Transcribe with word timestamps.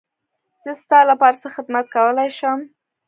زه 0.63 0.71
ستا 0.83 0.99
لپاره 1.11 1.39
څه 1.41 1.47
خدمت 1.55 1.85
کولی 1.95 2.29
شم. 2.37 2.59